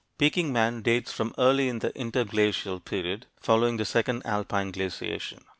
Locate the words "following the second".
3.39-4.23